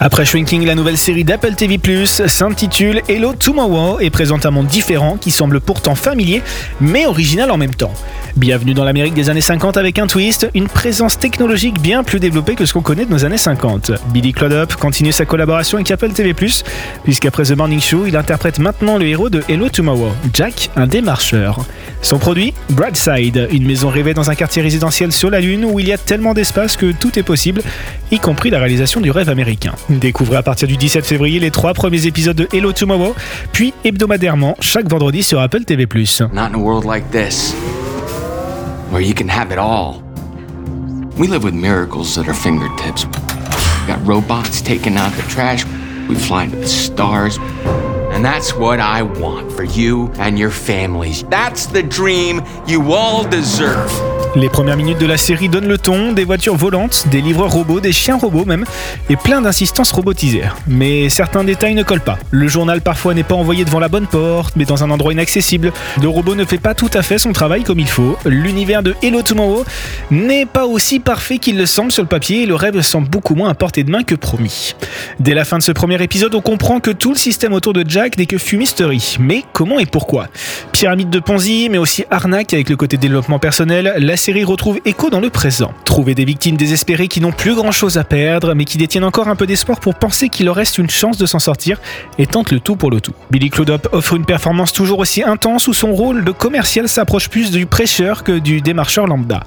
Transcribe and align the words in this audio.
Après 0.00 0.24
Shrinking, 0.24 0.64
la 0.64 0.76
nouvelle 0.76 0.96
série 0.96 1.24
d'Apple 1.24 1.54
TV+, 1.56 1.76
s'intitule 2.06 3.02
Hello 3.08 3.32
Tomorrow 3.32 3.98
et 3.98 4.10
présente 4.10 4.46
un 4.46 4.52
monde 4.52 4.68
différent 4.68 5.16
qui 5.16 5.32
semble 5.32 5.60
pourtant 5.60 5.96
familier, 5.96 6.40
mais 6.80 7.04
original 7.04 7.50
en 7.50 7.56
même 7.56 7.74
temps. 7.74 7.92
Bienvenue 8.36 8.74
dans 8.74 8.84
l'Amérique 8.84 9.14
des 9.14 9.28
années 9.28 9.40
50 9.40 9.76
avec 9.76 9.98
un 9.98 10.06
twist, 10.06 10.48
une 10.54 10.68
présence 10.68 11.18
technologique 11.18 11.80
bien 11.80 12.04
plus 12.04 12.20
développée 12.20 12.54
que 12.54 12.64
ce 12.64 12.74
qu'on 12.74 12.82
connaît 12.82 13.06
de 13.06 13.10
nos 13.10 13.24
années 13.24 13.38
50. 13.38 13.90
Billy 14.12 14.32
Clodup 14.32 14.76
continue 14.76 15.10
sa 15.10 15.24
collaboration 15.24 15.78
avec 15.78 15.90
Apple 15.90 16.12
TV+, 16.12 16.32
puisqu'après 17.02 17.42
The 17.42 17.56
Morning 17.56 17.80
Show, 17.80 18.06
il 18.06 18.16
interprète 18.16 18.60
maintenant 18.60 18.98
le 18.98 19.06
héros 19.06 19.30
de 19.30 19.42
Hello 19.48 19.68
Tomorrow, 19.68 20.12
Jack, 20.32 20.70
un 20.76 20.86
démarcheur. 20.86 21.64
Son 22.02 22.18
produit 22.18 22.54
Broadside, 22.70 23.48
une 23.50 23.66
maison 23.66 23.88
rêvée 23.88 24.14
dans 24.14 24.30
un 24.30 24.36
quartier 24.36 24.62
résidentiel 24.62 25.10
sur 25.10 25.30
la 25.30 25.40
Lune 25.40 25.64
où 25.64 25.80
il 25.80 25.88
y 25.88 25.92
a 25.92 25.98
tellement 25.98 26.34
d'espace 26.34 26.76
que 26.76 26.92
tout 26.92 27.18
est 27.18 27.24
possible, 27.24 27.62
y 28.12 28.20
compris 28.20 28.50
la 28.50 28.60
réalisation 28.60 29.00
du 29.00 29.10
rêve 29.10 29.28
américain. 29.28 29.72
Découvrez 30.00 30.36
à 30.36 30.42
partir 30.42 30.68
du 30.68 30.76
17 30.76 31.06
février 31.06 31.40
les 31.40 31.50
trois 31.50 31.72
premiers 31.72 32.06
épisodes 32.06 32.36
de 32.36 32.48
Hello 32.52 32.72
Tomorrow, 32.72 33.14
puis 33.52 33.72
hebdomadairement 33.84 34.54
chaque 34.60 34.88
vendredi 34.88 35.22
sur 35.22 35.40
Apple 35.40 35.64
TV+. 35.64 35.86
Not 36.32 36.50
in 36.50 36.54
a 36.54 36.58
world 36.58 36.84
like 36.84 37.10
this, 37.10 37.54
where 38.90 39.00
you 39.00 39.14
can 39.14 39.28
have 39.28 39.50
it 39.50 39.58
all. 39.58 40.02
We 41.16 41.26
live 41.26 41.42
with 41.42 41.54
miracles 41.54 42.18
at 42.18 42.28
our 42.28 42.34
fingertips. 42.34 43.06
We 43.06 43.92
got 43.92 44.06
robots 44.06 44.62
taking 44.62 44.96
out 44.96 45.12
the 45.16 45.22
trash. 45.28 45.64
We 46.08 46.14
fly 46.14 46.48
to 46.48 46.56
the 46.56 46.66
stars. 46.66 47.38
And 48.12 48.24
that's 48.24 48.54
what 48.54 48.80
I 48.80 49.02
want 49.02 49.52
for 49.52 49.64
you 49.64 50.12
and 50.18 50.38
your 50.38 50.50
families. 50.50 51.24
That's 51.24 51.66
the 51.66 51.82
dream 51.82 52.42
you 52.66 52.92
all 52.92 53.24
deserve. 53.28 53.90
Les 54.36 54.48
premières 54.48 54.76
minutes 54.76 54.98
de 54.98 55.06
la 55.06 55.16
série 55.16 55.48
donnent 55.48 55.68
le 55.68 55.78
ton, 55.78 56.12
des 56.12 56.24
voitures 56.24 56.54
volantes, 56.54 57.06
des 57.10 57.20
livreurs 57.20 57.50
robots, 57.50 57.80
des 57.80 57.92
chiens 57.92 58.16
robots 58.16 58.44
même, 58.44 58.64
et 59.08 59.16
plein 59.16 59.40
d'insistances 59.40 59.90
robotisées. 59.90 60.44
Mais 60.66 61.08
certains 61.08 61.44
détails 61.44 61.74
ne 61.74 61.82
collent 61.82 62.00
pas. 62.00 62.18
Le 62.30 62.46
journal 62.46 62.80
parfois 62.80 63.14
n'est 63.14 63.22
pas 63.22 63.34
envoyé 63.34 63.64
devant 63.64 63.80
la 63.80 63.88
bonne 63.88 64.06
porte, 64.06 64.54
mais 64.56 64.64
dans 64.64 64.84
un 64.84 64.90
endroit 64.90 65.12
inaccessible. 65.12 65.72
Le 66.00 66.08
robot 66.08 66.34
ne 66.34 66.44
fait 66.44 66.58
pas 66.58 66.74
tout 66.74 66.90
à 66.94 67.02
fait 67.02 67.18
son 67.18 67.32
travail 67.32 67.64
comme 67.64 67.80
il 67.80 67.88
faut. 67.88 68.16
L'univers 68.26 68.82
de 68.82 68.94
Hello 69.02 69.22
Tomorrow 69.22 69.64
n'est 70.10 70.46
pas 70.46 70.66
aussi 70.66 71.00
parfait 71.00 71.38
qu'il 71.38 71.56
le 71.56 71.66
semble 71.66 71.90
sur 71.90 72.02
le 72.02 72.08
papier 72.08 72.42
et 72.42 72.46
le 72.46 72.54
rêve 72.54 72.80
semble 72.82 73.08
beaucoup 73.08 73.34
moins 73.34 73.48
à 73.48 73.54
portée 73.54 73.82
de 73.82 73.90
main 73.90 74.02
que 74.02 74.14
promis. 74.14 74.74
Dès 75.20 75.34
la 75.34 75.44
fin 75.44 75.58
de 75.58 75.62
ce 75.62 75.72
premier 75.72 76.02
épisode, 76.02 76.34
on 76.34 76.40
comprend 76.40 76.80
que 76.80 76.90
tout 76.90 77.10
le 77.10 77.18
système 77.18 77.54
autour 77.54 77.72
de 77.72 77.84
Jack 77.86 78.18
n'est 78.18 78.26
que 78.26 78.38
fumisterie. 78.38 79.16
Mais 79.18 79.44
comment 79.52 79.78
et 79.78 79.86
pourquoi? 79.86 80.28
Pyramide 80.72 81.10
de 81.10 81.18
Ponzi, 81.18 81.68
mais 81.70 81.78
aussi 81.78 82.04
arnaque 82.10 82.52
avec 82.52 82.68
le 82.68 82.76
côté 82.76 82.98
développement 82.98 83.38
personnel, 83.38 83.94
série 84.18 84.44
retrouve 84.44 84.80
écho 84.84 85.08
dans 85.08 85.20
le 85.20 85.30
présent. 85.30 85.72
Trouver 85.84 86.14
des 86.14 86.24
victimes 86.24 86.56
désespérées 86.56 87.08
qui 87.08 87.20
n'ont 87.20 87.32
plus 87.32 87.54
grand 87.54 87.70
chose 87.70 87.96
à 87.96 88.04
perdre, 88.04 88.54
mais 88.54 88.64
qui 88.64 88.76
détiennent 88.76 89.04
encore 89.04 89.28
un 89.28 89.36
peu 89.36 89.46
d'espoir 89.46 89.80
pour 89.80 89.94
penser 89.94 90.28
qu'il 90.28 90.46
leur 90.46 90.56
reste 90.56 90.76
une 90.76 90.90
chance 90.90 91.16
de 91.16 91.24
s'en 91.24 91.38
sortir 91.38 91.80
et 92.18 92.26
tentent 92.26 92.50
le 92.50 92.60
tout 92.60 92.76
pour 92.76 92.90
le 92.90 93.00
tout. 93.00 93.14
Billy 93.30 93.48
Clodup 93.48 93.88
offre 93.92 94.14
une 94.14 94.24
performance 94.24 94.72
toujours 94.72 94.98
aussi 94.98 95.22
intense 95.22 95.68
où 95.68 95.72
son 95.72 95.92
rôle 95.92 96.24
de 96.24 96.32
commercial 96.32 96.88
s'approche 96.88 97.28
plus 97.28 97.50
du 97.50 97.64
prêcheur 97.66 98.24
que 98.24 98.32
du 98.32 98.60
démarcheur 98.60 99.06
lambda. 99.06 99.44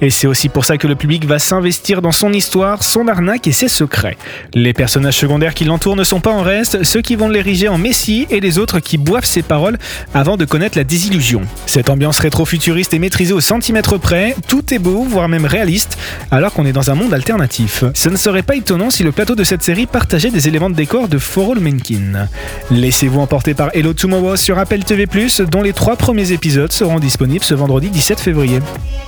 Et 0.00 0.10
c'est 0.10 0.26
aussi 0.26 0.48
pour 0.48 0.64
ça 0.64 0.76
que 0.78 0.88
le 0.88 0.96
public 0.96 1.24
va 1.24 1.38
s'investir 1.38 2.02
dans 2.02 2.12
son 2.12 2.32
histoire, 2.32 2.82
son 2.82 3.06
arnaque 3.06 3.46
et 3.46 3.52
ses 3.52 3.68
secrets. 3.68 4.18
Les 4.52 4.72
personnages 4.72 5.16
secondaires 5.16 5.54
qui 5.54 5.64
l'entourent 5.64 5.96
ne 5.96 6.04
sont 6.04 6.20
pas 6.20 6.32
en 6.32 6.42
reste, 6.42 6.82
ceux 6.82 7.02
qui 7.02 7.14
vont 7.14 7.28
l'ériger 7.28 7.68
en 7.68 7.78
messie 7.78 8.26
et 8.30 8.40
les 8.40 8.58
autres 8.58 8.80
qui 8.80 8.98
boivent 8.98 9.24
ses 9.24 9.42
paroles 9.42 9.78
avant 10.12 10.36
de 10.36 10.44
connaître 10.44 10.76
la 10.76 10.84
désillusion. 10.84 11.42
Cette 11.66 11.88
ambiance 11.88 12.18
rétro-futuriste 12.18 12.94
est 12.94 12.98
maîtrisée 12.98 13.32
au 13.32 13.40
centimètre 13.40 13.96
près, 13.96 14.07
tout 14.48 14.72
est 14.72 14.78
beau, 14.78 15.02
voire 15.02 15.28
même 15.28 15.44
réaliste, 15.44 15.98
alors 16.30 16.54
qu'on 16.54 16.64
est 16.64 16.72
dans 16.72 16.90
un 16.90 16.94
monde 16.94 17.12
alternatif. 17.12 17.84
Ce 17.92 18.08
ne 18.08 18.16
serait 18.16 18.42
pas 18.42 18.56
étonnant 18.56 18.88
si 18.88 19.02
le 19.02 19.12
plateau 19.12 19.34
de 19.34 19.44
cette 19.44 19.62
série 19.62 19.84
partageait 19.86 20.30
des 20.30 20.48
éléments 20.48 20.70
de 20.70 20.74
décor 20.74 21.08
de 21.08 21.18
For 21.18 21.52
All 21.52 21.60
Menkin. 21.60 22.26
Laissez-vous 22.70 23.20
emporter 23.20 23.52
par 23.52 23.68
Hello 23.74 23.92
Tomorrow 23.92 24.36
sur 24.36 24.58
Apple 24.58 24.82
TV+, 24.82 25.06
dont 25.50 25.62
les 25.62 25.74
trois 25.74 25.96
premiers 25.96 26.32
épisodes 26.32 26.72
seront 26.72 27.00
disponibles 27.00 27.44
ce 27.44 27.54
vendredi 27.54 27.90
17 27.90 28.20
février. 28.20 28.60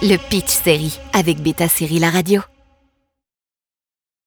Le 0.02 0.16
Pitch 0.16 0.48
Série 0.48 0.98
avec 1.14 1.42
Beta 1.42 1.68
Série 1.68 1.98
La 1.98 2.10
Radio. 2.10 2.42